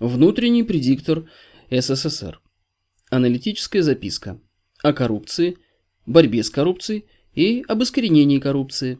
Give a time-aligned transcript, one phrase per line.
[0.00, 1.30] Внутренний предиктор
[1.70, 2.40] СССР.
[3.10, 4.40] Аналитическая записка
[4.82, 5.56] о коррупции,
[6.04, 8.98] борьбе с коррупцией и об искоренении коррупции.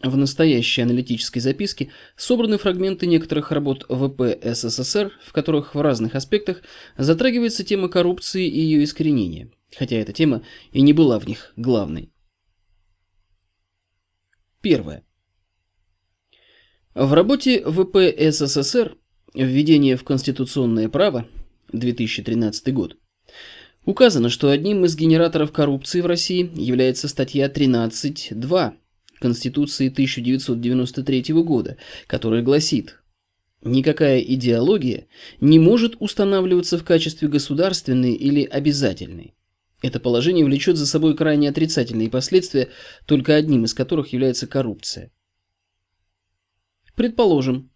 [0.00, 6.62] В настоящей аналитической записке собраны фрагменты некоторых работ ВП СССР, в которых в разных аспектах
[6.96, 12.12] затрагивается тема коррупции и ее искоренения, хотя эта тема и не была в них главной.
[14.60, 15.04] Первое.
[16.94, 18.96] В работе ВП СССР
[19.34, 21.26] «Введение в конституционное право»
[21.72, 22.96] 2013 год
[23.84, 28.72] указано, что одним из генераторов коррупции в России является статья 13.2
[29.18, 33.00] Конституции 1993 года, которая гласит
[33.64, 35.08] «Никакая идеология
[35.40, 39.34] не может устанавливаться в качестве государственной или обязательной.
[39.82, 42.68] Это положение влечет за собой крайне отрицательные последствия,
[43.04, 45.10] только одним из которых является коррупция.
[46.94, 47.70] Предположим,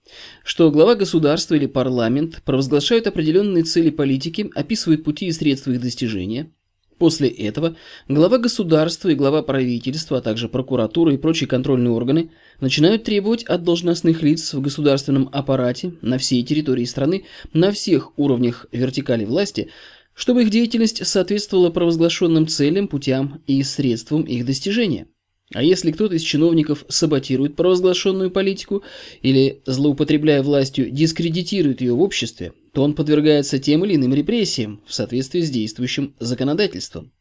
[0.44, 6.52] что глава государства или парламент провозглашают определенные цели политики, описывают пути и средства их достижения.
[6.98, 7.76] После этого
[8.08, 12.30] глава государства и глава правительства, а также прокуратура и прочие контрольные органы
[12.60, 18.66] начинают требовать от должностных лиц в государственном аппарате на всей территории страны, на всех уровнях
[18.72, 19.70] вертикали власти–
[20.18, 25.06] чтобы их деятельность соответствовала провозглашенным целям, путям и средствам их достижения.
[25.54, 28.82] А если кто-то из чиновников саботирует провозглашенную политику
[29.22, 34.92] или, злоупотребляя властью, дискредитирует ее в обществе, то он подвергается тем или иным репрессиям в
[34.92, 37.12] соответствии с действующим законодательством.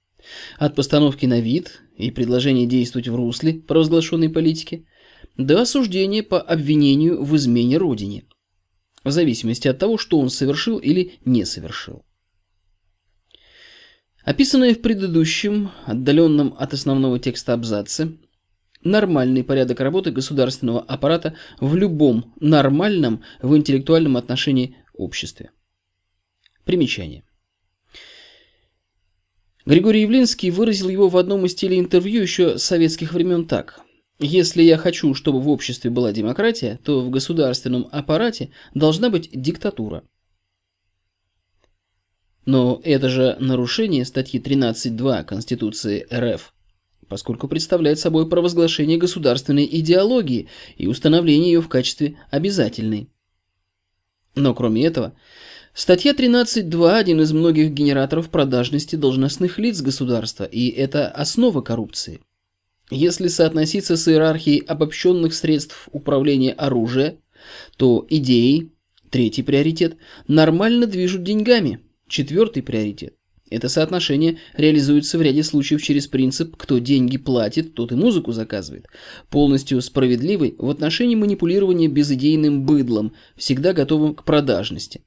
[0.57, 4.85] От постановки на вид и предложения действовать в русле провозглашенной политики
[5.37, 8.25] до осуждения по обвинению в измене Родине,
[9.05, 12.03] в зависимости от того, что он совершил или не совершил.
[14.27, 18.17] Описанные в предыдущем, отдаленном от основного текста абзаце,
[18.83, 25.51] нормальный порядок работы государственного аппарата в любом нормальном в интеллектуальном отношении обществе.
[26.65, 27.23] Примечание.
[29.65, 33.79] Григорий Явлинский выразил его в одном из телеинтервью еще советских времен так.
[34.19, 40.03] «Если я хочу, чтобы в обществе была демократия, то в государственном аппарате должна быть диктатура».
[42.47, 46.53] Но это же нарушение статьи 13.2 Конституции РФ,
[47.09, 50.47] поскольку представляет собой провозглашение государственной идеологии
[50.77, 53.09] и установление ее в качестве обязательной.
[54.35, 55.13] Но кроме этого,
[55.73, 62.21] статья 13.2– один из многих генераторов продажности должностных лиц государства, и это основа коррупции.
[62.89, 67.17] Если соотноситься с иерархией обобщенных средств управления оружия,
[67.75, 68.71] то идеи,
[69.09, 69.97] третий приоритет,
[70.29, 73.15] нормально движут деньгами– Четвертый приоритет.
[73.49, 78.87] Это соотношение реализуется в ряде случаев через принцип «кто деньги платит, тот и музыку заказывает»,
[79.29, 85.01] полностью справедливый в отношении манипулирования безыдейным быдлом, всегда готовым к продажности.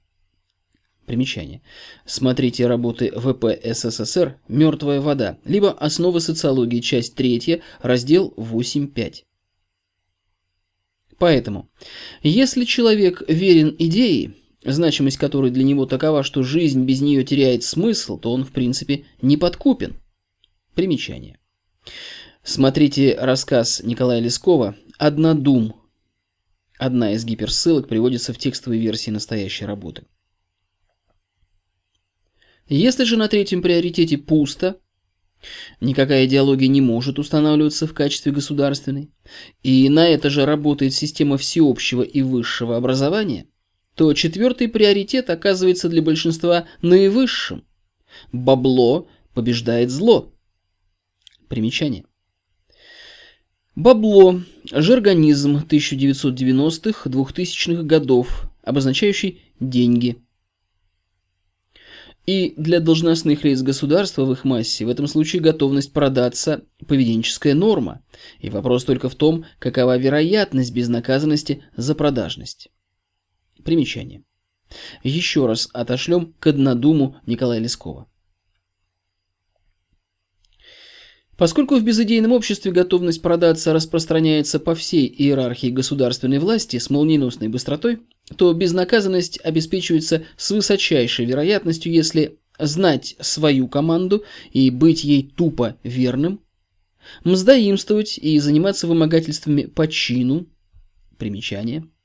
[1.05, 1.61] Примечание.
[2.07, 9.25] Смотрите работы ВП СССР «Мертвая вода», либо «Основы социологии», часть 3, раздел 8.5.
[11.19, 11.69] Поэтому,
[12.23, 14.33] если человек верен идее,
[14.65, 19.05] значимость которой для него такова, что жизнь без нее теряет смысл, то он, в принципе,
[19.23, 19.97] не подкупен.
[20.75, 21.39] Примечание.
[22.43, 25.77] Смотрите рассказ Николая Лескова «Однодум».
[26.79, 30.05] Одна из гиперссылок приводится в текстовой версии настоящей работы.
[32.69, 34.81] Если же на третьем приоритете пусто,
[35.81, 39.11] никакая идеология не может устанавливаться в качестве государственной,
[39.63, 43.47] и на это же работает система всеобщего и высшего образования,
[44.01, 47.67] то четвертый приоритет оказывается для большинства наивысшим.
[48.33, 50.33] Бабло побеждает зло.
[51.49, 52.07] Примечание.
[53.77, 54.41] Бабло–
[54.73, 60.17] жаргонизм 1990-х, 2000-х годов, обозначающий деньги.
[62.25, 68.03] И для должностных лиц государства в их массе в этом случае готовность продаться– поведенческая норма.
[68.39, 72.71] И вопрос только в том, какова вероятность безнаказанности за продажность.
[73.65, 74.25] Примечание.
[75.03, 78.07] Еще раз отошлем к однодуму Николая Лескова.
[81.37, 88.01] Поскольку в безыдейном обществе готовность продаться распространяется по всей иерархии государственной власти с молниеносной быстротой,
[88.37, 94.23] то безнаказанность обеспечивается с высочайшей вероятностью, если знать свою команду
[94.53, 96.41] и быть ей тупо верным,
[97.25, 100.47] мздоимствовать и заниматься вымогательствами по чину,
[101.17, 101.89] примечание–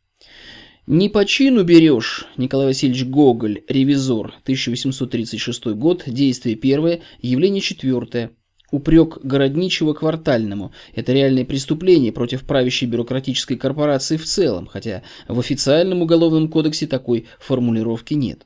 [0.87, 8.31] не по чину берешь, Николай Васильевич Гоголь, ревизор, 1836 год, действие первое, явление четвертое.
[8.71, 16.03] Упрек городничего квартальному– это реальное преступление против правящей бюрократической корпорации в целом, хотя в официальном
[16.03, 18.45] уголовном кодексе такой формулировки нет.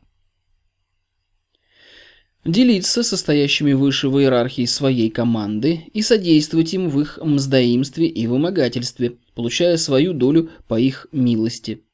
[2.45, 9.18] Делиться состоящими выше в иерархии своей команды и содействовать им в их мздоимстве и вымогательстве,
[9.36, 11.83] получая свою долю по их милости–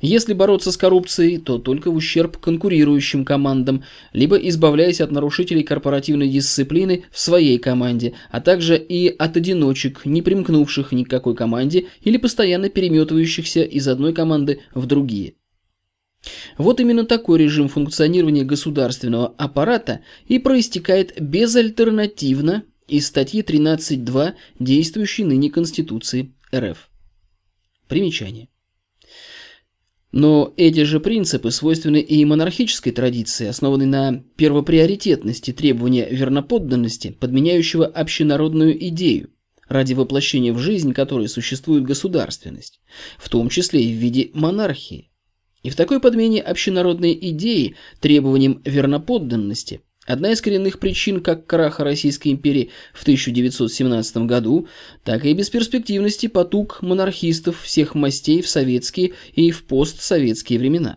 [0.00, 6.28] если бороться с коррупцией, то только в ущерб конкурирующим командам, либо избавляясь от нарушителей корпоративной
[6.28, 11.86] дисциплины в своей команде, а также и от одиночек, не примкнувших ни к какой команде
[12.02, 15.34] или постоянно переметывающихся из одной команды в другие.
[16.58, 25.50] Вот именно такой режим функционирования государственного аппарата и проистекает безальтернативно из статьи 13.2 действующей ныне
[25.50, 26.90] Конституции РФ.
[27.88, 28.48] Примечание.
[30.12, 38.76] Но эти же принципы свойственны и монархической традиции, основанной на первоприоритетности требования верноподданности, подменяющего общенародную
[38.88, 39.30] идею,
[39.68, 42.80] ради воплощения в жизнь которой существует государственность,
[43.18, 45.10] в том числе и в виде монархии.
[45.62, 52.30] И в такой подмене общенародной идеи требованиям верноподданности– Одна из коренных причин как краха Российской
[52.32, 54.66] империи в 1917 году,
[55.04, 60.96] так и бесперспективности потуг монархистов всех мастей в советские и в постсоветские времена.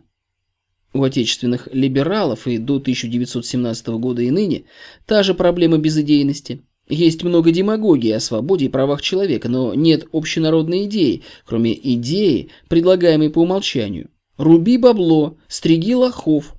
[0.94, 4.64] У отечественных либералов и до 1917 года и ныне
[5.06, 6.64] та же проблема безыдейности.
[6.90, 13.30] Есть много демагогии о свободе и правах человека, но нет общенародной идеи, кроме идеи, предлагаемой
[13.30, 14.10] по умолчанию.
[14.38, 16.56] Руби бабло, стриги лохов,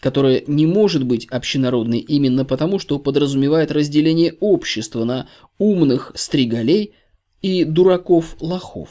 [0.00, 6.94] которое не может быть общенародной именно потому, что подразумевает разделение общества на умных стригалей
[7.42, 8.90] и дураков-лохов.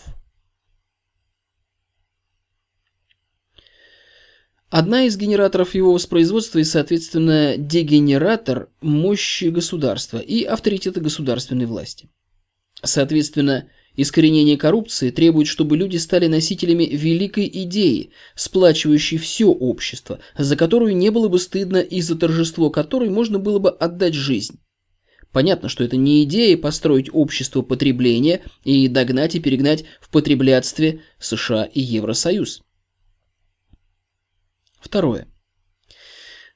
[4.69, 12.07] Одна из генераторов его воспроизводства и, соответственно, дегенератор мощи государства и авторитета государственной власти.
[12.83, 13.67] Соответственно,
[14.01, 21.10] Искоренение коррупции требует, чтобы люди стали носителями великой идеи, сплачивающей все общество, за которую не
[21.10, 24.62] было бы стыдно и за торжество которой можно было бы отдать жизнь.
[25.34, 31.66] Понятно, что это не идея построить общество потребления и догнать и перегнать в потреблятстве США
[31.66, 32.62] и Евросоюз.
[34.80, 35.28] Второе.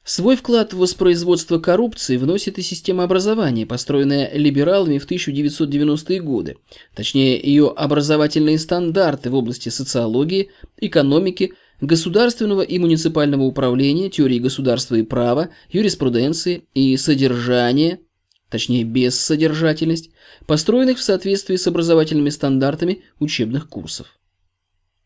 [0.06, 6.58] Свой вклад в воспроизводство коррупции вносит и система образования, построенная либералами в 1990-е годы,
[6.94, 15.04] точнее ее образовательные стандарты в области социологии, экономики, государственного и муниципального управления, теории государства и
[15.04, 18.02] права, юриспруденции и содержания,
[18.50, 20.10] точнее бессодержательность,
[20.46, 24.20] построенных в соответствии с образовательными стандартами учебных курсов.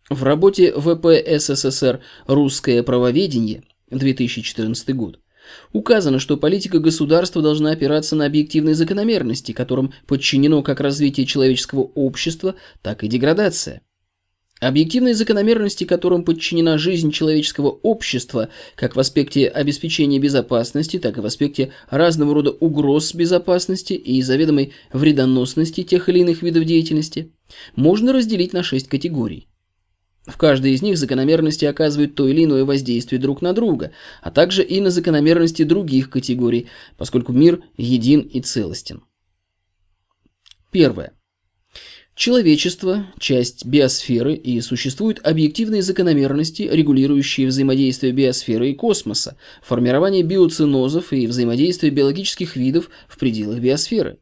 [0.09, 1.05] В работе ВП
[1.37, 5.19] СССР «Русское правоведение» 2014 год.
[5.71, 12.55] Указано, что политика государства должна опираться на объективные закономерности, которым подчинено как развитие человеческого общества,
[12.81, 13.81] так и деградация.
[14.59, 21.25] Объективные закономерности, которым подчинена жизнь человеческого общества, как в аспекте обеспечения безопасности, так и в
[21.27, 27.31] аспекте разного рода угроз безопасности и заведомой вредоносности тех или иных видов деятельности,
[27.75, 29.47] можно разделить на шесть категорий.
[30.27, 33.91] В каждой из них закономерности оказывают то или иное воздействие друг на друга,
[34.21, 39.03] а также и на закономерности других категорий, поскольку мир един и целостен.
[40.69, 41.13] Первое.
[42.13, 51.27] Человечество– часть биосферы, и существуют объективные закономерности, регулирующие взаимодействие биосферы и космоса, формирование биоценозов и
[51.27, 54.19] взаимодействие биологических видов в пределах биосферы.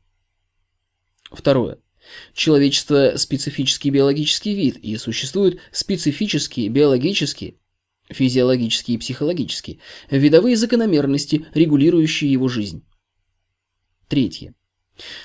[1.32, 1.78] Второе.
[2.34, 7.56] Человечество– специфический биологический вид, и существуют специфические биологические,
[8.10, 9.80] физиологические и психологические,
[10.10, 12.84] видовые закономерности, регулирующие его жизнь.
[14.08, 14.54] Третье.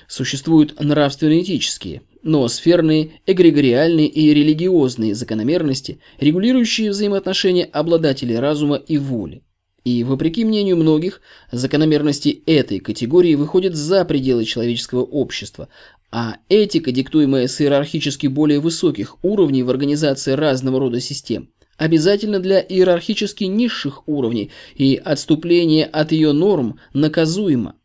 [0.08, 9.42] Существуют нравственно-этические, ноосферные, эгрегориальные и религиозные закономерности, регулирующие взаимоотношения обладателей разума и воли.
[9.84, 11.22] И, вопреки мнению многих,
[11.52, 15.68] закономерности этой категории выходят за пределы человеческого общества,
[16.12, 22.60] а этика, диктуемая с иерархически более высоких уровней в организации разного рода систем, обязательно для
[22.60, 27.76] иерархически низших уровней, и отступление от ее норм наказуемо.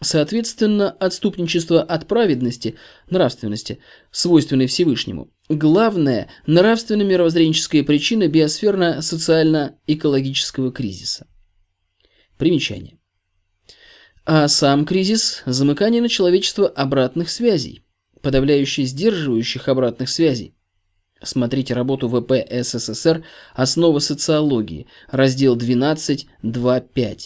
[0.00, 2.76] Соответственно, отступничество от праведности,
[3.08, 3.78] нравственности,
[4.10, 11.26] свойственной Всевышнему, главная нравственно-мировоззренческая причина биосферно-социально-экологического кризиса.
[12.42, 12.98] Примечание.
[14.26, 17.84] А сам кризис– замыкание на человечество обратных связей,
[18.20, 20.52] подавляющий сдерживающих обратных связей.
[21.22, 27.18] Смотрите работу ВП СССР «Основа социологии», раздел 12.2.5.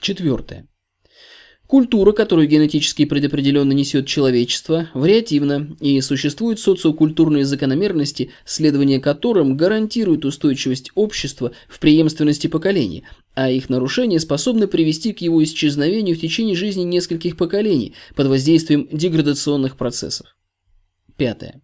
[0.00, 0.66] Четвертое.
[1.70, 10.90] Культура, которую генетически предопределенно несет человечество, вариативна, и существуют социокультурные закономерности, следование которым гарантирует устойчивость
[10.96, 16.82] общества в преемственности поколений, а их нарушения способны привести к его исчезновению в течение жизни
[16.82, 20.36] нескольких поколений под воздействием деградационных процессов.
[21.16, 21.62] Пятое.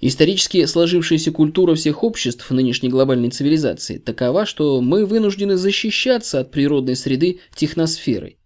[0.00, 6.96] Исторически сложившаяся культура всех обществ нынешней глобальной цивилизации такова, что мы вынуждены защищаться от природной
[6.96, 8.38] среды техносферой.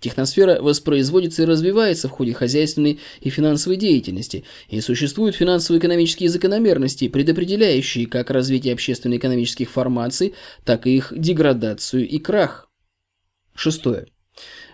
[0.00, 8.06] Техносфера воспроизводится и развивается в ходе хозяйственной и финансовой деятельности, и существуют финансово-экономические закономерности, предопределяющие
[8.06, 12.70] как развитие общественно-экономических формаций, так и их деградацию и крах.
[13.54, 14.06] Шестое.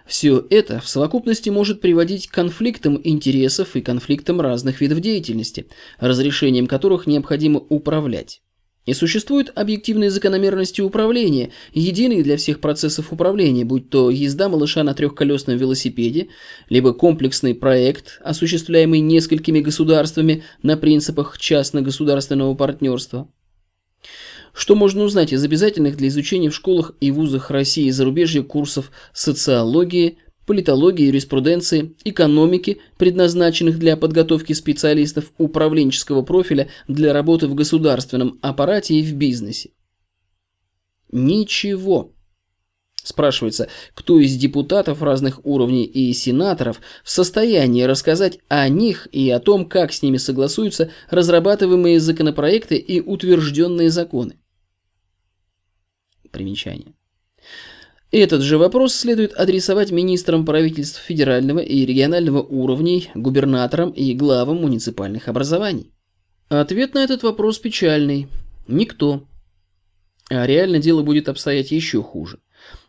[0.06, 5.66] Все это в совокупности может приводить к конфликтам интересов и конфликтам разных видов деятельности,
[5.98, 8.42] разрешением которых необходимо управлять.
[8.86, 14.92] И существуют объективные закономерности управления, единые для всех процессов управления, будь то езда малыша на
[14.92, 16.28] трехколесном велосипеде,
[16.68, 23.28] либо комплексный проект, осуществляемый несколькими государствами на принципах частно-государственного партнерства.
[24.52, 28.92] Что можно узнать из обязательных для изучения в школах и вузах России и зарубежья курсов
[29.12, 38.94] социологии, политологии, юриспруденции, экономики, предназначенных для подготовки специалистов управленческого профиля для работы в государственном аппарате
[38.94, 39.70] и в бизнесе.
[41.10, 42.12] Ничего.
[43.04, 49.40] Спрашивается, кто из депутатов разных уровней и сенаторов в состоянии рассказать о них и о
[49.40, 54.38] том, как с ними согласуются разрабатываемые законопроекты и утвержденные законы.
[56.30, 56.94] Примечание.
[58.16, 65.26] Этот же вопрос следует адресовать министрам правительств федерального и регионального уровней, губернаторам и главам муниципальных
[65.26, 65.90] образований.
[66.48, 68.28] Ответ на этот вопрос печальный.
[68.68, 69.26] Никто.
[70.30, 72.38] А реально дело будет обстоять еще хуже.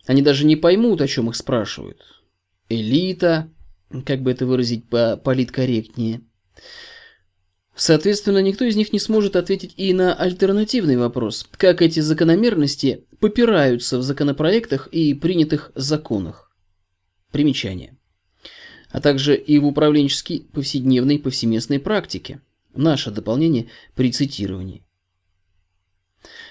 [0.05, 2.03] Они даже не поймут, о чем их спрашивают.
[2.70, 3.50] Элита,
[4.05, 6.22] как бы это выразить по политкорректнее.
[7.75, 13.98] Соответственно, никто из них не сможет ответить и на альтернативный вопрос, как эти закономерности попираются
[13.98, 16.51] в законопроектах и принятых законах.
[17.32, 17.98] Примечание.
[18.91, 22.39] А также и в управленческой повседневной повсеместной практике.
[22.74, 24.86] Наше дополнение при цитировании.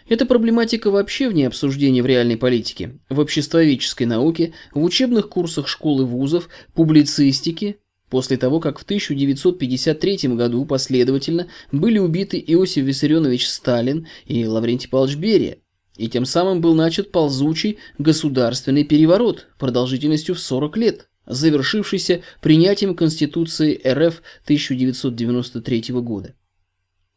[0.06, 6.02] Эта проблематика вообще вне обсуждения в реальной политике, в обществоведческой науке, в учебных курсах школ
[6.02, 7.78] и вузов, публицистике,
[8.10, 15.16] после того, как в 1953 году последовательно были убиты Иосиф Виссарионович Сталин и Лаврентий Павлович
[15.16, 15.58] Берия,
[15.96, 23.80] и тем самым был начат ползучий государственный переворот продолжительностью в 40 лет, завершившийся принятием Конституции
[23.86, 26.34] РФ 1993 года.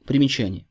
[0.06, 0.65] Примечание.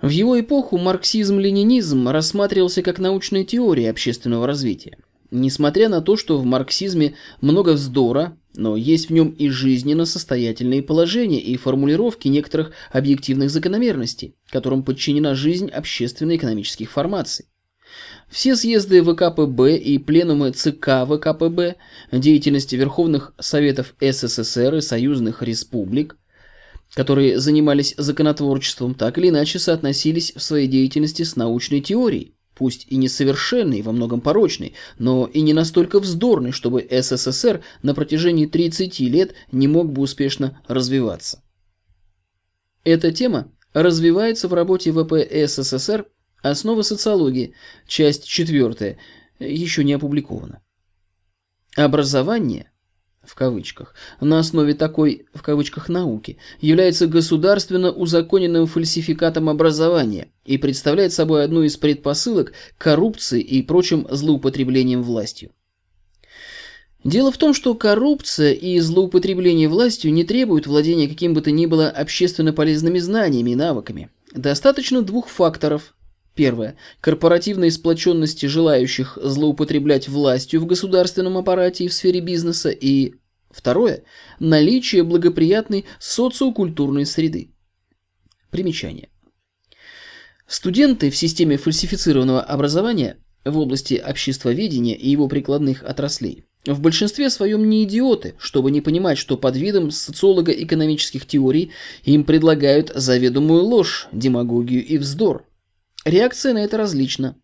[0.00, 4.98] В его эпоху марксизм-ленинизм рассматривался как научная теория общественного развития.
[5.36, 10.80] Несмотря на то, что в марксизме много вздора, но есть в нем и жизненно состоятельные
[10.80, 17.46] положения и формулировки некоторых объективных закономерностей, которым подчинена жизнь общественно-экономических формаций.
[18.30, 21.78] Все съезды ВКПБ и пленумы ЦК ВКПБ,
[22.12, 26.16] деятельности Верховных Советов СССР и союзных республик,
[26.94, 32.96] которые занимались законотворчеством, так или иначе соотносились в своей деятельности с научной теорией, пусть и
[32.96, 39.34] несовершенный, во многом порочный, но и не настолько вздорный, чтобы СССР на протяжении 30 лет
[39.52, 41.42] не мог бы успешно развиваться.
[42.84, 46.06] Эта тема развивается в работе ВП СССР
[46.42, 47.54] «Основы социологии»,
[47.86, 48.98] часть 4,
[49.40, 50.62] еще не опубликована.
[51.76, 52.70] Образование
[53.26, 61.12] в кавычках, на основе такой, в кавычках, науки, является государственно узаконенным фальсификатом образования и представляет
[61.12, 65.50] собой одну из предпосылок коррупции и прочим злоупотреблением властью.
[67.04, 71.66] Дело в том, что коррупция и злоупотребление властью не требуют владения каким бы то ни
[71.66, 74.08] было общественно полезными знаниями и навыками.
[74.32, 75.94] Достаточно двух факторов.
[76.34, 76.76] Первое.
[77.00, 82.70] Корпоративной сплоченности желающих злоупотреблять властью в государственном аппарате и в сфере бизнеса.
[82.70, 83.14] И
[83.50, 84.02] второе.
[84.40, 87.50] Наличие благоприятной социокультурной среды.
[88.50, 89.10] Примечание.
[90.46, 97.68] Студенты в системе фальсифицированного образования в области обществоведения и его прикладных отраслей в большинстве своем
[97.68, 101.72] не идиоты, чтобы не понимать, что под видом социолого-экономических теорий
[102.04, 105.46] им предлагают заведомую ложь, демагогию и вздор.
[106.04, 107.36] Реакция на это различна.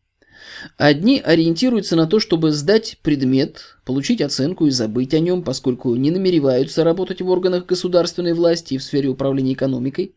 [0.76, 6.11] Одни ориентируются на то, чтобы сдать предмет, получить оценку и забыть о нем, поскольку не
[6.11, 10.14] намереваются работать в органах государственной власти и в сфере управления экономикой.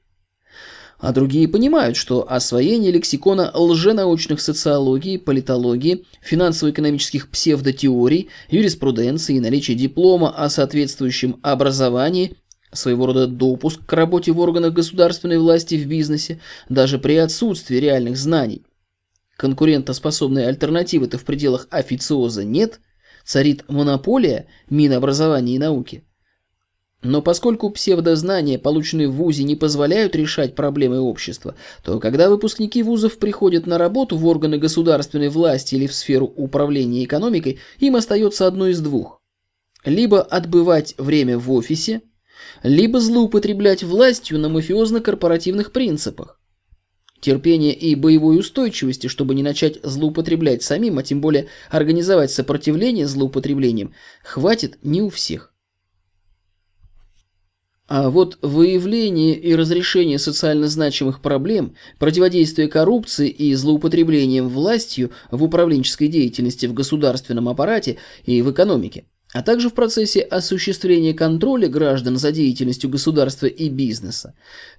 [0.99, 10.29] а другие понимают, что освоение лексикона лженаучных социологии, политологии, финансово-экономических псевдотеорий, юриспруденции и наличие диплома
[10.29, 12.37] о соответствующем образовании
[12.73, 16.39] своего рода допуск к работе в органах государственной власти в бизнесе,
[16.69, 18.65] даже при отсутствии реальных знаний.
[19.37, 22.79] Конкурентоспособной альтернативы-то в пределах официоза нет,
[23.25, 26.03] царит монополия Минобразования и науки–
[27.03, 33.17] но поскольку псевдознания, полученные в ВУЗе, не позволяют решать проблемы общества, то когда выпускники вузов
[33.17, 38.67] приходят на работу в органы государственной власти или в сферу управления экономикой, им остается одно
[38.67, 39.21] из двух.
[39.83, 42.01] Либо отбывать время в офисе,
[42.63, 46.39] либо злоупотреблять властью на мафиозно-корпоративных принципах.
[47.19, 53.93] Терпения и боевой устойчивости, чтобы не начать злоупотреблять самим, а тем более организовать сопротивление злоупотреблением,
[54.23, 55.53] хватит не у всех.
[57.87, 66.07] А вот выявление и разрешение социально значимых проблем, противодействие коррупции и злоупотреблением властью в управленческой
[66.07, 72.31] деятельности в государственном аппарате и в экономике, а также в процессе осуществления контроля граждан за
[72.31, 74.35] деятельностью государства и бизнеса,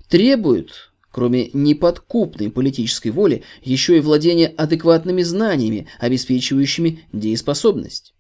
[0.09, 8.15] требуют, кроме неподкупной политической воли, еще и владения адекватными знаниями, обеспечивающими дееспособность.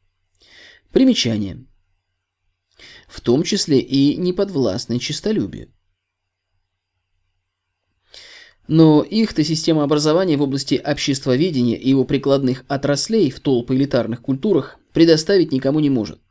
[0.92, 1.64] Примечание
[3.08, 5.72] в том числе и неподвластной честолюбию.
[8.66, 14.78] Но их-то система образования в области обществоведения и его прикладных отраслей в толпы элитарных культурах
[14.92, 16.23] предоставить никому не может.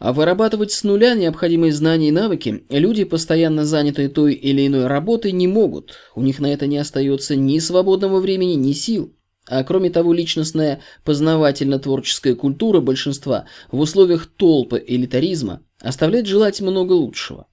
[0.00, 5.30] А вырабатывать с нуля необходимые знания и навыки люди, постоянно занятые той или иной работой,
[5.30, 5.92] не могут.
[6.14, 9.14] У них на это не остается ни свободного времени, ни сил.
[9.46, 17.46] А кроме того, личностная познавательно-творческая культура большинства в условиях толпы элитаризма оставляет желать много лучшего.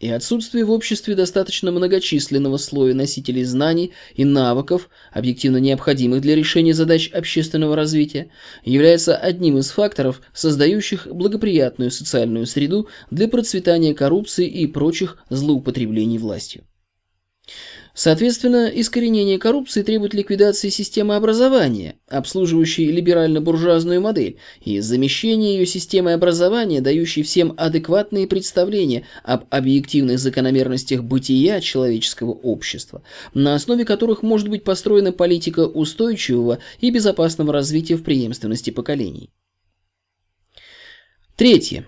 [0.00, 6.72] И отсутствие в обществе достаточно многочисленного слоя носителей знаний и навыков, объективно необходимых для решения
[6.72, 8.30] задач общественного развития,
[8.64, 16.64] является одним из факторов, создающих благоприятную социальную среду для процветания коррупции и прочих злоупотреблений властью.
[17.94, 26.80] Соответственно, искоренение коррупции требует ликвидации системы образования, обслуживающей либерально-буржуазную модель, и замещения ее системой образования,
[26.80, 33.02] дающей всем адекватные представления об объективных закономерностях бытия человеческого общества,
[33.34, 39.30] на основе которых может быть построена политика устойчивого и безопасного развития в преемственности поколений.
[41.36, 41.86] Третье.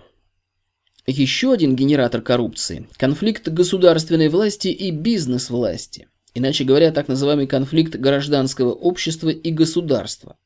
[1.07, 6.07] Еще один генератор коррупции– конфликт государственной власти и бизнес-власти.
[6.33, 10.37] Иначе говоря, так называемый конфликт гражданского общества и государства.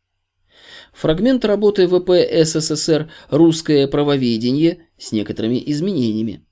[0.94, 2.10] Фрагмент работы ВП
[2.42, 6.42] СССР «Русское правоведение» с некоторыми изменениями.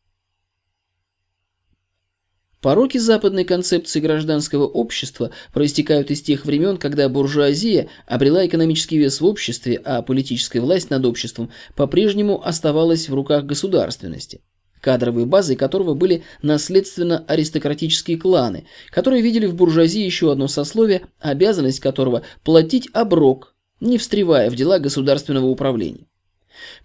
[2.65, 9.27] Пороки западной концепции гражданского общества проистекают из тех времен, когда буржуазия обрела экономический вес в
[9.27, 14.41] обществе, а политическая власть над обществом по-прежнему оставалась в руках государственности
[14.81, 22.23] кадровой базой которого были наследственно-аристократические кланы, которые видели в буржуазии еще одно сословие, обязанность которого
[22.45, 26.07] платить оброк, не встревая в дела государственного управления.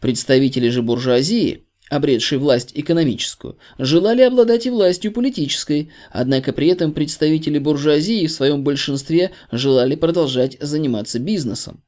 [0.02, 7.60] Представители же буржуазии– обретший власть экономическую, желали обладать и властью политической, однако при этом представители
[7.60, 11.84] буржуазии в своем большинстве желали продолжать заниматься бизнесом.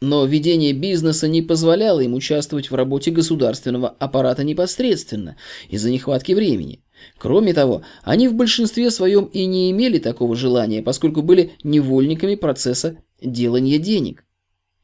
[0.00, 5.36] Но ведение бизнеса не позволяло им участвовать в работе государственного аппарата непосредственно
[5.68, 6.82] из-за нехватки времени.
[7.18, 12.98] Кроме того, они в большинстве своем и не имели такого желания, поскольку были невольниками процесса
[13.20, 14.24] делания денег.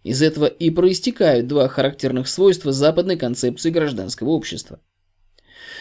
[0.09, 4.81] Из этого и проистекают два характерных свойства западной концепции гражданского общества.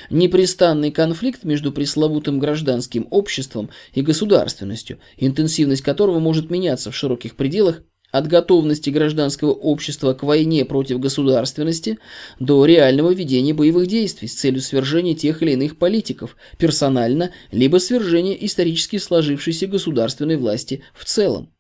[0.10, 7.84] Непрестанный конфликт между пресловутым гражданским обществом и государственностью, интенсивность которого может меняться в широких пределах
[8.12, 11.98] от готовности гражданского общества к войне против государственности
[12.38, 18.34] до реального ведения боевых действий с целью свержения тех или иных политиков персонально, либо свержения
[18.34, 21.54] исторически сложившейся государственной власти в целом.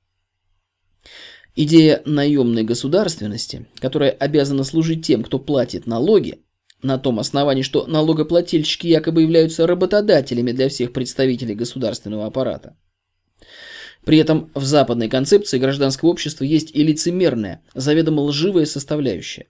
[1.59, 6.43] Идея наемной государственности, которая обязана служить тем, кто платит налоги,
[6.83, 12.77] на том основании, что налогоплательщики якобы являются работодателями для всех представителей государственного аппарата.
[14.05, 19.47] При этом в западной концепции гражданского общества есть и лицемерная, заведомо лживая составляющая.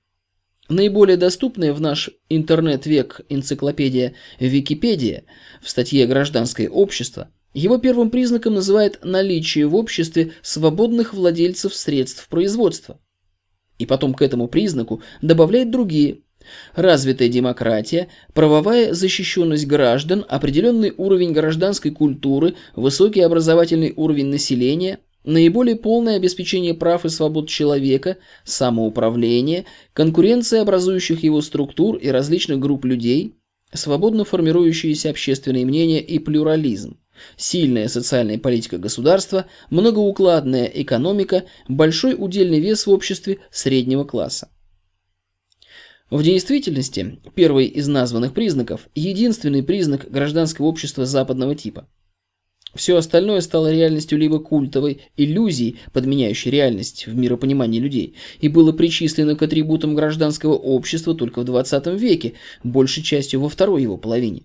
[0.69, 5.25] Наиболее доступная в наш интернет-век энциклопедия Википедия
[5.61, 12.99] в статье «Гражданское общество» Его первым признаком называет наличие в обществе свободных владельцев средств производства.
[13.79, 16.19] И потом к этому признаку добавляет другие.
[16.75, 26.17] развитая демократия, правовая защищенность граждан, определенный уровень гражданской культуры, высокий образовательный уровень населения, наиболее полное
[26.17, 33.33] обеспечение прав и свобод человека, самоуправление, конкуренция образующих его структур и различных групп людей,
[33.73, 36.99] свободно формирующиеся общественные мнения и плюрализм.
[37.35, 44.49] Сильная социальная политика государства, многоукладная экономика, большой удельный вес в обществе среднего класса.
[46.09, 51.87] В действительности, первый из названных признаков– единственный признак гражданского общества западного типа.
[52.75, 59.35] Все остальное стало реальностью либо культовой иллюзией, подменяющей реальность в миропонимании людей, и было причислено
[59.35, 64.43] к атрибутам гражданского общества только в 20 веке, большей частью во второй его половине.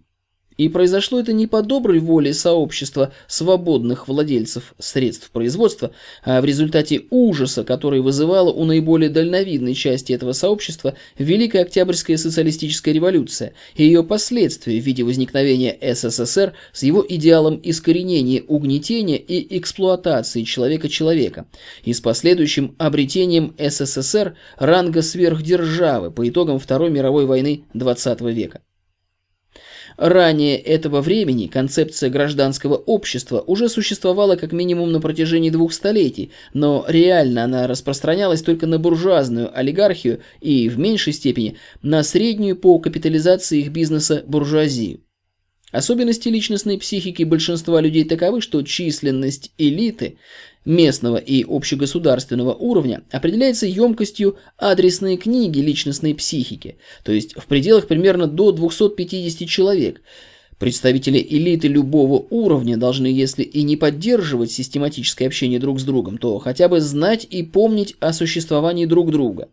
[0.56, 5.92] И произошло это не по доброй воле сообщества свободных владельцев средств производства,
[6.24, 12.92] а в результате ужаса, который вызывала у наиболее дальновидной части этого сообщества Великая Октябрьская социалистическая
[12.92, 20.42] революция и ее последствия в виде возникновения СССР с его идеалом искоренения угнетения и эксплуатации
[20.42, 21.46] человека-человека
[21.84, 28.60] и с последующим обретением СССР ранга сверхдержавы по итогам Второй мировой войны XX века.
[29.96, 36.84] Ранее этого времени концепция гражданского общества уже существовала как минимум на протяжении двух столетий, но
[36.88, 43.60] реально она распространялась только на буржуазную олигархию и, в меньшей степени, на среднюю по капитализации
[43.60, 45.00] их бизнеса буржуазию.
[45.72, 50.18] Особенности личностной психики большинства людей таковы, что численность элиты
[50.64, 58.26] местного и общегосударственного уровня определяется емкостью адресной книги личностной психики, то есть в пределах примерно
[58.26, 60.00] до 250 человек.
[60.58, 66.38] Представители элиты любого уровня должны, если и не поддерживать систематическое общение друг с другом, то
[66.38, 69.48] хотя бы знать и помнить о существовании друг друга.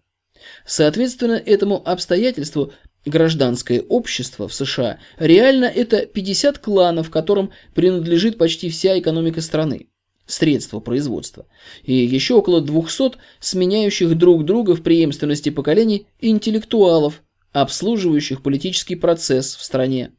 [0.67, 2.74] Соответственно, этому обстоятельству
[3.06, 9.88] гражданское общество в США реально это 50 кланов, которым принадлежит почти вся экономика страны
[10.30, 11.48] средства производства,
[11.84, 19.63] и еще около 200 сменяющих друг друга в преемственности поколений интеллектуалов, обслуживающих политический процесс в
[19.63, 20.12] стране.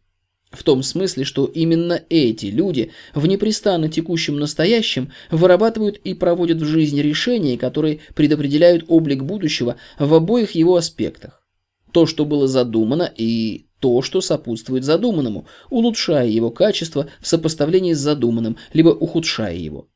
[0.51, 6.65] В том смысле, что именно эти люди в непрестанно текущем настоящем вырабатывают и проводят в
[6.65, 11.47] жизнь решения, которые предопределяют облик будущего в обоих его аспектах.
[11.93, 17.99] То, что было задумано, и то, что сопутствует задуманному, улучшая его качество в сопоставлении с
[17.99, 19.89] задуманным, либо ухудшая его.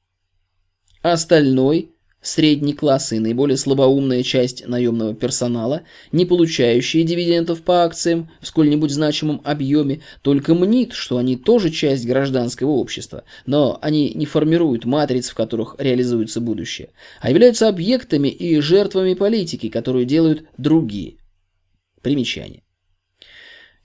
[1.05, 1.91] Остальной,
[2.23, 8.91] средний класс и наиболее слабоумная часть наемного персонала, не получающие дивидендов по акциям в сколь-нибудь
[8.91, 15.29] значимом объеме, только мнит, что они тоже часть гражданского общества, но они не формируют матриц,
[15.29, 16.89] в которых реализуется будущее,
[17.21, 21.19] а являются объектами и жертвами политики, которую делают другие.
[22.01, 22.64] Примечание.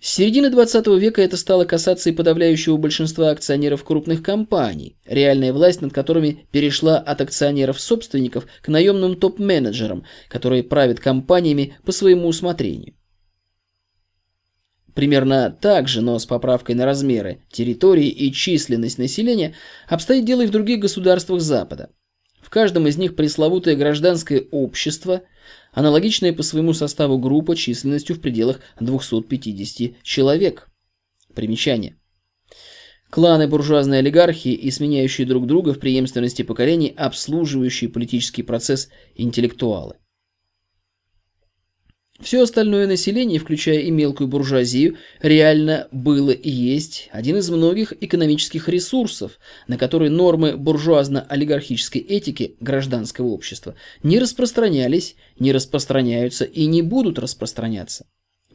[0.01, 5.81] С середины 20 века это стало касаться и подавляющего большинства акционеров крупных компаний, реальная власть
[5.81, 12.93] над которыми перешла от акционеров-собственников к наемным топ-менеджерам, которые правят компаниями по своему усмотрению.
[14.95, 19.53] Примерно так же, но с поправкой на размеры, территории и численность населения,
[19.87, 21.89] обстоит дело и в других государствах Запада.
[22.41, 25.23] В каждом из них пресловутое гражданское общество–
[25.71, 30.69] аналогичная по своему составу группа численностью в пределах 250 человек.
[31.33, 31.95] Примечание.
[33.09, 39.95] Кланы буржуазной олигархии и сменяющие друг друга в преемственности поколений, обслуживающие политический процесс интеллектуалы.
[42.21, 48.67] Все остальное население, включая и мелкую буржуазию, реально было и есть один из многих экономических
[48.67, 57.19] ресурсов, на которые нормы буржуазно-олигархической этики гражданского общества не распространялись, не распространяются и не будут
[57.19, 58.05] распространяться.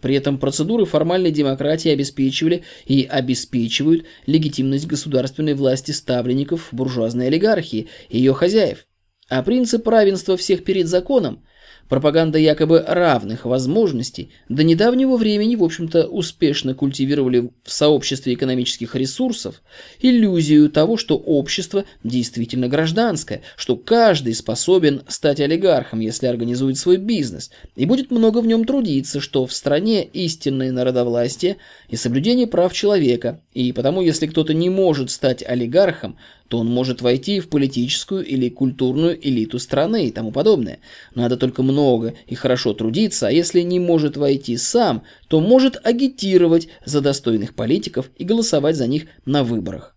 [0.03, 8.19] При этом процедуры формальной демократии обеспечивали и обеспечивают легитимность государственной власти ставленников буржуазной олигархии и
[8.19, 8.87] ее хозяев.
[9.31, 11.43] А принцип равенства всех перед законом–
[11.89, 19.63] Пропаганда якобы равных возможностей до недавнего времени, в общем-то, успешно культивировали в сообществе экономических ресурсов
[20.01, 27.51] иллюзию того, что общество действительно гражданское, что каждый способен стать олигархом, если организует свой бизнес,
[27.77, 31.59] и будет много в нем трудиться, что в стране истинное народовластие
[31.91, 36.17] и соблюдение прав человека, и потому, если кто-то не может стать олигархом,
[36.49, 40.81] то он может войти в политическую или культурную элиту страны и тому подобное.
[41.15, 46.69] Надо только много и хорошо трудиться, а если не может войти сам, то может агитировать
[46.85, 49.97] за достойных политиков и голосовать за них на выборах.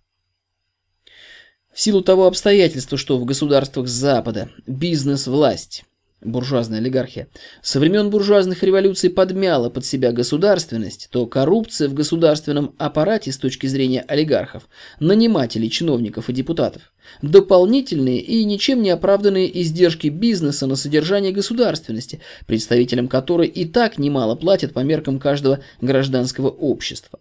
[1.74, 5.84] В силу того обстоятельства, что в государствах Запада бизнес-власть
[6.22, 7.28] буржуазная олигархия,
[7.62, 13.68] со времен буржуазных революций подмяла под себя государственность, то коррупция в государственном аппарате с точки
[13.68, 14.68] зрения олигархов,
[15.00, 23.08] нанимателей, чиновников и депутатов, дополнительные и ничем не оправданные издержки бизнеса на содержание государственности, представителям
[23.08, 27.20] которой и так немало платят по меркам каждого гражданского общества.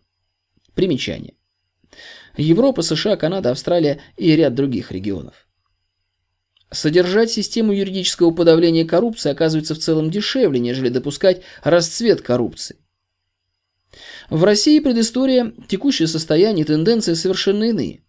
[0.75, 1.35] Примечание.
[2.37, 5.46] Европа, США, Канада, Австралия и ряд других регионов.
[6.71, 12.77] Содержать систему юридического подавления коррупции оказывается в целом дешевле, нежели допускать расцвет коррупции.
[14.31, 18.01] В России предыстория, текущее состояние и тенденции совершенно иные.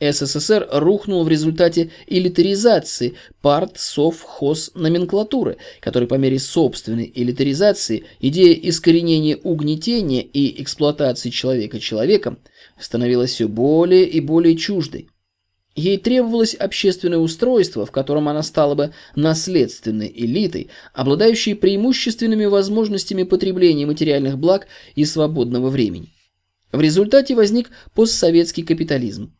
[0.00, 8.54] СССР рухнул в результате элитаризации парт, сов, хоз номенклатуры, которой по мере собственной элитаризации идея
[8.54, 12.38] искоренения угнетения и эксплуатации человека человеком
[12.78, 15.08] становилась все более и более чуждой.
[15.76, 23.86] Ей требовалось общественное устройство, в котором она стала бы наследственной элитой, обладающей преимущественными возможностями потребления
[23.86, 26.12] материальных благ и свободного времени.
[26.72, 29.34] В результате возник постсоветский капитализм.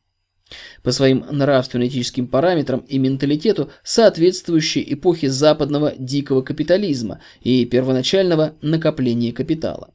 [0.82, 9.94] По своим нравственно-этическим параметрам и менталитету соответствующей эпохе западного дикого капитализма и первоначального накопления капитала.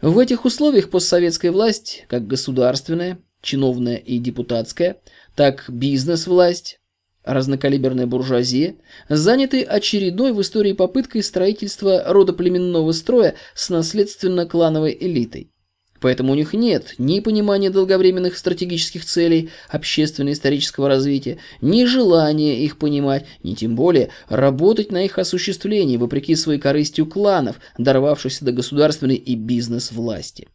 [0.00, 4.96] В этих условиях постсоветская власть, как государственная, чиновная и депутатская,
[5.34, 6.80] так бизнес-власть,
[7.24, 8.76] разнокалиберная буржуазия,
[9.08, 15.50] заняты очередной в истории попыткой строительства родоплеменного строя с наследственно-клановой элитой.
[16.00, 23.26] Поэтому у них нет ни понимания долговременных стратегических целей общественно-исторического развития, ни желания их понимать,
[23.42, 29.34] ни тем более работать на их осуществлении, вопреки своей корыстью кланов, дорвавшихся до государственной и
[29.34, 30.48] бизнес-власти.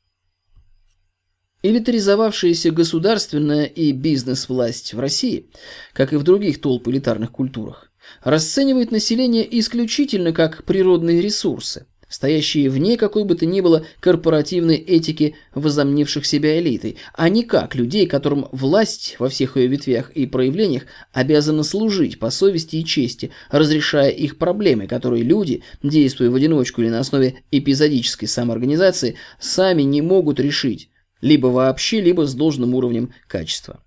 [1.67, 5.47] Элитаризовавшаяся государственная и бизнес-власть в России,
[5.93, 7.91] как и в других толп элитарных культурах,
[8.23, 15.37] расценивает население исключительно как природные ресурсы, стоящие вне какой бы то ни было корпоративной этики
[15.55, 20.83] возомнивших себя элитой, а не как людей, которым власть во всех ее ветвях и проявлениях
[21.13, 26.89] обязана служить по совести и чести, разрешая их проблемы, которые люди, действуя в одиночку или
[26.89, 30.89] на основе эпизодической самоорганизации, сами не могут решить
[31.21, 33.83] либо вообще, либо с должным уровнем качества.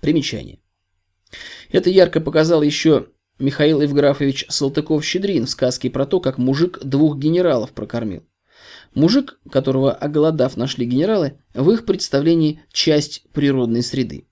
[0.00, 0.58] Примечание.
[1.70, 7.72] Это ярко показал еще Михаил Евграфович Салтыков-Щедрин в сказке про то, как мужик двух генералов
[7.72, 8.24] прокормил.
[8.94, 14.26] Мужик, которого оголодав нашли генералы, в их представлении часть природной среды.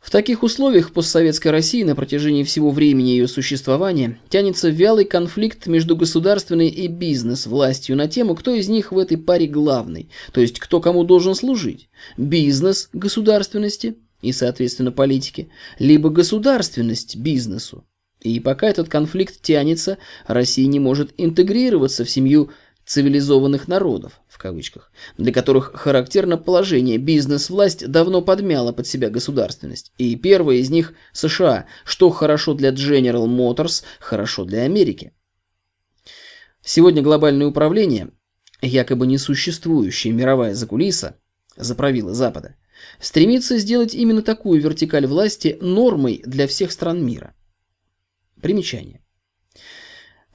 [0.00, 5.96] В таких условиях постсоветской России на протяжении всего времени ее существования тянется вялый конфликт между
[5.96, 10.80] государственной и бизнес-властью на тему, кто из них в этой паре главный, то есть кто
[10.80, 11.88] кому должен служить.
[12.16, 17.84] Бизнес государственности и, соответственно, политике, либо государственность бизнесу.
[18.20, 22.50] И пока этот конфликт тянется, Россия не может интегрироваться в семью
[22.84, 29.92] цивилизованных народов, в кавычках, для которых характерно положение бизнес-власть давно подмяла под себя государственность.
[29.98, 35.12] И первая из них– США, что хорошо для General Motors, хорошо для Америки.
[36.62, 38.10] Сегодня глобальное управление,
[38.62, 41.16] якобы несуществующая мировая закулиса,
[41.56, 42.54] заправила Запада,
[43.00, 47.34] стремится сделать именно такую вертикаль власти нормой для всех стран мира.
[48.40, 49.00] Примечание.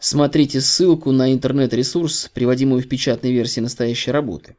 [0.06, 4.58] Смотрите ссылку на интернет-ресурс, приводимую в печатной версии настоящей работы.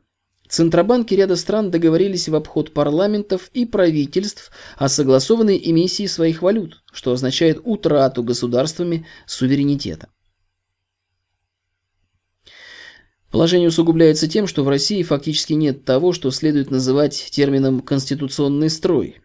[0.49, 7.13] Центробанки ряда стран договорились в обход парламентов и правительств о согласованной эмиссии своих валют, что
[7.13, 10.09] означает утрату государствами суверенитета.
[13.31, 19.21] Положение усугубляется тем, что в России фактически нет того, что следует называть термином «конституционный строй»,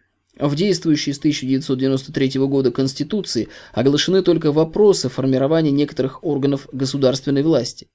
[0.48, 7.88] в действующей с 1993 года Конституции оглашены только вопросы формирования некоторых органов государственной власти.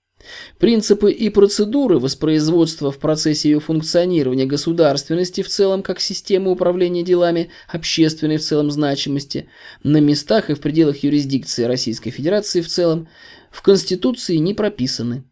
[0.60, 7.50] Принципы и процедуры воспроизводства в процессе ее функционирования государственности в целом как системы управления делами
[7.68, 9.50] общественной в целом значимости
[9.84, 13.08] на местах и в пределах юрисдикции Российской Федерации в целом
[13.52, 15.26] в Конституции не прописаны.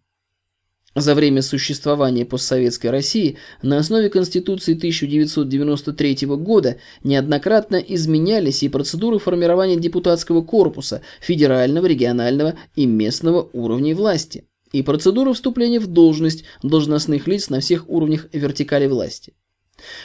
[0.95, 9.75] За время существования постсоветской России на основе Конституции 1993 года неоднократно изменялись и процедуры формирования
[9.75, 17.49] депутатского корпуса федерального, регионального и местного уровней власти, и процедуры вступления в должность должностных лиц
[17.49, 19.34] на всех уровнях вертикали власти.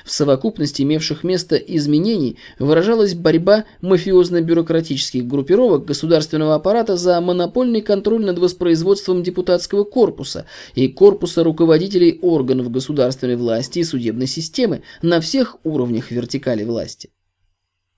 [0.04, 8.38] В совокупности имевших место изменений выражалась борьба мафиозно-бюрократических группировок государственного аппарата за монопольный контроль над
[8.38, 16.10] воспроизводством депутатского корпуса и корпуса руководителей органов государственной власти и судебной системы на всех уровнях
[16.10, 17.10] вертикали власти.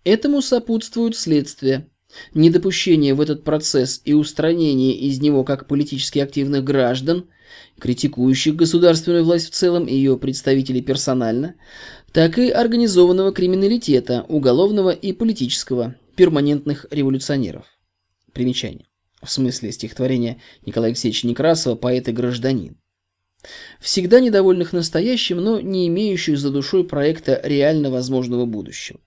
[0.05, 1.87] Этому сопутствуют следствия.
[2.35, 7.27] Недопущение в этот процесс и устранение из него как политически активных граждан,
[7.79, 11.55] критикующих государственную власть в целом и ее представителей персонально,
[12.13, 17.67] так и организованного криминалитета, уголовного и политического, перманентных революционеров.
[18.33, 18.87] Примечание.
[19.23, 22.77] В смысле стихотворения Николая Алексеевича Некрасова «Поэт и гражданин».
[23.81, 29.01] Всегда недовольных настоящим, но не имеющих за душой проекта реально возможного будущего.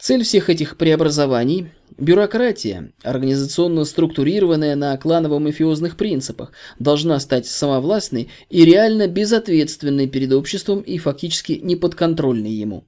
[0.00, 9.08] Цель всех этих преобразований– бюрократия, организационно структурированная на кланово-мафиозных принципах, должна стать самовластной и реально
[9.08, 12.86] безответственной перед обществом и фактически неподконтрольной ему.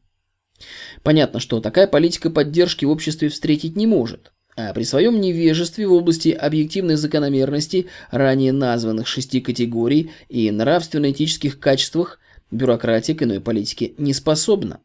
[1.03, 4.33] Понятно, что такая политика поддержки в обществе встретить не может.
[4.57, 12.21] А при своем невежестве в области объективной закономерности ранее названных шести категорий и нравственно-этических качествах
[12.51, 14.81] бюрократия к иной политике не способна.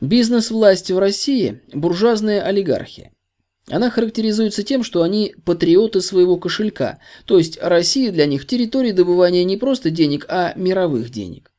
[0.00, 3.10] Бизнес власти в России– буржуазная олигархия.
[3.68, 9.42] Она характеризуется тем, что они патриоты своего кошелька, то есть Россия для них территория добывания
[9.42, 11.52] не просто денег, а мировых денег.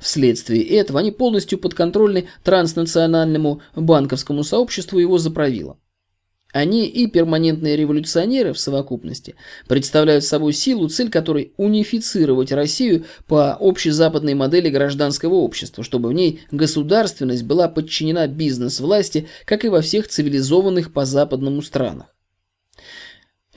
[0.00, 5.78] Вследствие этого они полностью подконтрольны транснациональному банковскому сообществу его заправила.
[6.58, 9.36] Они и перманентные революционеры в совокупности
[9.68, 16.40] представляют собой силу, цель которой унифицировать Россию по общезападной модели гражданского общества, чтобы в ней
[16.50, 22.08] государственность была подчинена бизнес-власти, как и во всех цивилизованных по западному странах.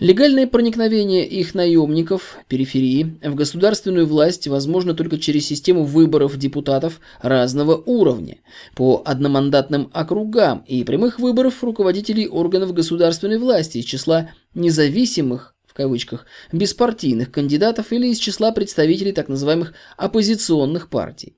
[0.01, 7.75] Легальное проникновение их наемников, периферии, в государственную власть возможно только через систему выборов депутатов разного
[7.75, 8.39] уровня,
[8.73, 16.25] по одномандатным округам и прямых выборов руководителей органов государственной власти из числа независимых в кавычках,
[16.51, 21.35] беспартийных кандидатов или из числа представителей так называемых оппозиционных партий.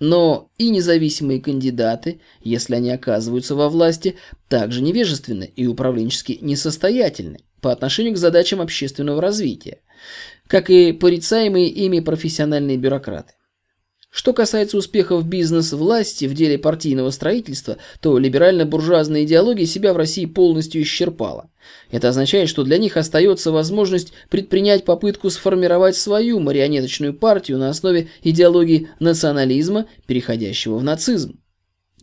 [0.00, 4.16] Но и независимые кандидаты, если они оказываются во власти,
[4.48, 9.80] также невежественны и управленчески несостоятельны по отношению к задачам общественного развития,
[10.46, 13.34] как и порицаемые ими профессиональные бюрократы.
[14.10, 20.82] Что касается успехов бизнес-власти в деле партийного строительства, то либерально-буржуазная идеология себя в России полностью
[20.82, 21.48] исчерпала.
[21.92, 28.08] Это означает, что для них остается возможность предпринять попытку сформировать свою марионеточную партию на основе
[28.22, 31.39] идеологии национализма, переходящего в нацизм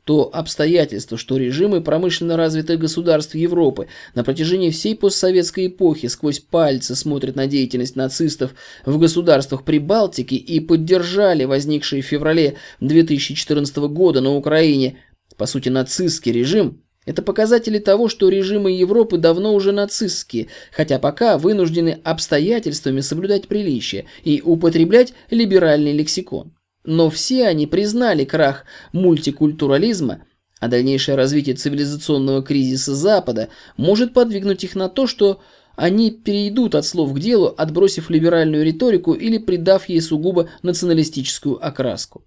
[0.08, 6.96] то обстоятельство, что режимы промышленно развитых государств Европы на протяжении всей постсоветской эпохи сквозь пальцы
[6.96, 14.34] смотрят на деятельность нацистов в государствах Прибалтики и поддержали возникший в феврале 2014 года на
[14.34, 14.98] Украине,
[15.36, 21.38] по сути, нацистский режим, это показатели того, что режимы Европы давно уже нацистские, хотя пока
[21.38, 26.54] вынуждены обстоятельствами соблюдать приличие и употреблять либеральный лексикон.
[26.88, 30.22] Но все они признали крах мультикультурализма,
[30.62, 35.42] а дальнейшее развитие цивилизационного кризиса Запада может подвигнуть их на то, что
[35.76, 42.24] они перейдут от слов к делу, отбросив либеральную риторику или придав ей сугубо националистическую окраску.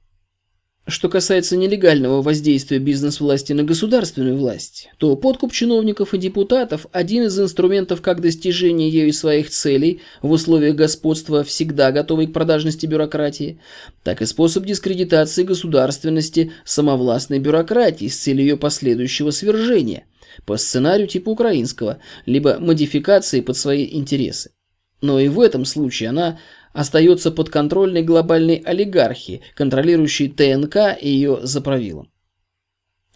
[0.91, 7.39] Что касается нелегального воздействия бизнес-власти на государственную власть, то подкуп чиновников и депутатов– один из
[7.39, 13.61] инструментов как достижения ею своих целей в условиях господства, всегда готовой к продажности бюрократии,
[14.03, 20.07] так и способ дискредитации государственности самовластной бюрократии с целью ее последующего свержения
[20.45, 24.51] по сценарию типа украинского, либо модификации под свои интересы.
[25.03, 26.39] Но и в этом случае она
[26.73, 32.11] остается подконтрольной глобальной олигархии, контролирующей ТНК и ее заправилом.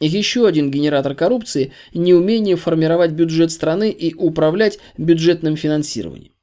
[0.00, 6.33] Еще один генератор коррупции– неумение формировать бюджет страны и управлять бюджетным финансированием.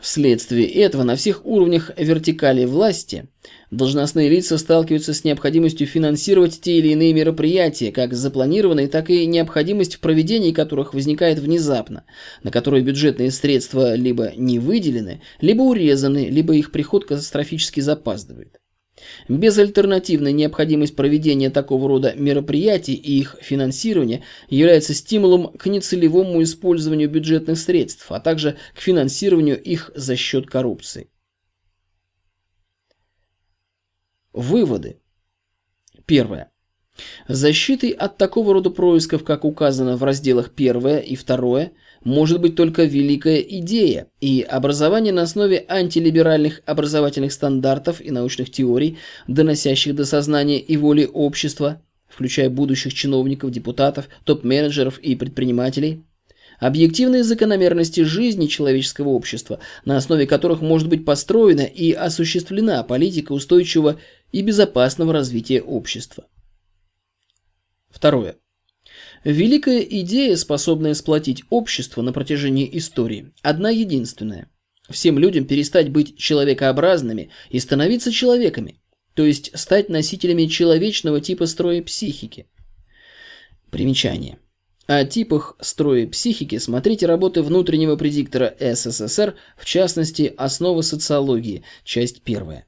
[0.00, 3.28] Вследствие этого на всех уровнях вертикали власти
[3.70, 9.96] должностные лица сталкиваются с необходимостью финансировать те или иные мероприятия, как запланированные, так и необходимость
[9.96, 12.04] в проведении которых возникает внезапно,
[12.42, 18.59] на которые бюджетные средства либо не выделены, либо урезаны, либо их приход катастрофически запаздывает.
[19.28, 27.58] Безальтернативная необходимость проведения такого рода мероприятий и их финансирования является стимулом к нецелевому использованию бюджетных
[27.58, 31.10] средств, а также к финансированию их за счет коррупции.
[34.32, 35.00] Выводы.
[36.06, 36.50] Первое.
[37.28, 41.70] Защитой от такого рода происков, как указано в разделах 1 и 2,
[42.04, 48.98] может быть только великая идея, и образование на основе антилиберальных образовательных стандартов и научных теорий,
[49.28, 56.02] доносящих до сознания и воли общества, включая будущих чиновников, депутатов, топ-менеджеров и предпринимателей,
[56.58, 63.98] объективные закономерности жизни человеческого общества, на основе которых может быть построена и осуществлена политика устойчивого
[64.32, 66.24] и безопасного развития общества.
[67.90, 68.36] Второе.
[69.24, 74.50] Великая идея, способная сплотить общество на протяжении истории, одна единственная.
[74.88, 78.80] Всем людям перестать быть человекообразными и становиться человеками,
[79.14, 82.46] то есть стать носителями человечного типа строя психики.
[83.70, 84.38] Примечание.
[84.86, 92.66] О типах строя психики смотрите работы внутреннего предиктора СССР, в частности, «Основы социологии», часть первая.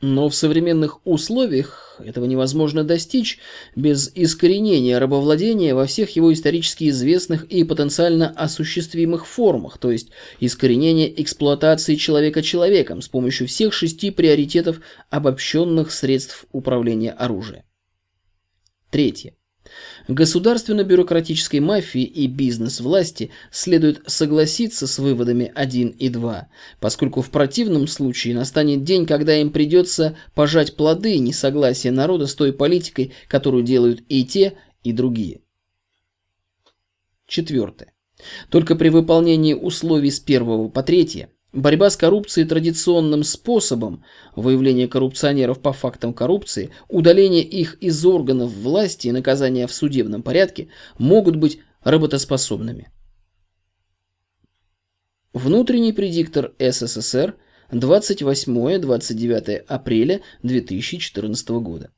[0.00, 3.38] Но в современных условиях этого невозможно достичь
[3.76, 11.06] без искоренения рабовладения во всех его исторически известных и потенциально осуществимых формах, то есть искоренения
[11.06, 14.80] эксплуатации человека человеком с помощью всех шести приоритетов
[15.10, 17.62] обобщенных средств управления оружием.
[18.90, 19.34] Третье.
[20.08, 26.48] Государственно-бюрократической мафии и бизнес-власти следует согласиться с выводами 1 и 2,
[26.80, 32.52] поскольку в противном случае настанет день, когда им придется пожать плоды несогласия народа с той
[32.52, 35.40] политикой, которую делают и те, и другие.
[37.26, 37.92] Четвертое.
[38.50, 44.02] Только при выполнении условий с первого по третье Борьба с коррупцией традиционным способом,
[44.34, 50.66] выявление коррупционеров по фактам коррупции, удаление их из органов власти и наказание в судебном порядке
[50.98, 52.90] могут быть работоспособными.
[55.32, 57.36] Внутренний предиктор СССР
[57.70, 61.92] 28-29 апреля 2014 года.